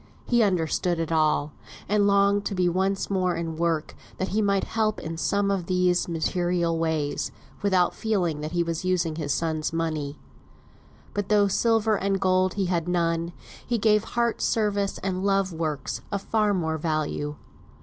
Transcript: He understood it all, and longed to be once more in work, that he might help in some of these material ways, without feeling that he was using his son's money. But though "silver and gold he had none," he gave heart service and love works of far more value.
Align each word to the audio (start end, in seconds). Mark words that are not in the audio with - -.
He 0.25 0.41
understood 0.41 0.97
it 0.99 1.11
all, 1.11 1.51
and 1.87 2.07
longed 2.07 2.43
to 2.45 2.55
be 2.55 2.67
once 2.67 3.11
more 3.11 3.35
in 3.35 3.55
work, 3.55 3.93
that 4.17 4.29
he 4.29 4.41
might 4.41 4.63
help 4.63 4.99
in 4.99 5.15
some 5.15 5.51
of 5.51 5.67
these 5.67 6.07
material 6.07 6.75
ways, 6.79 7.31
without 7.61 7.93
feeling 7.93 8.41
that 8.41 8.51
he 8.53 8.63
was 8.63 8.83
using 8.83 9.17
his 9.17 9.31
son's 9.31 9.71
money. 9.71 10.17
But 11.13 11.29
though 11.29 11.47
"silver 11.47 11.99
and 11.99 12.19
gold 12.19 12.55
he 12.55 12.65
had 12.65 12.87
none," 12.87 13.31
he 13.63 13.77
gave 13.77 14.03
heart 14.03 14.41
service 14.41 14.97
and 15.03 15.23
love 15.23 15.53
works 15.53 16.01
of 16.11 16.23
far 16.23 16.51
more 16.51 16.79
value. 16.79 17.35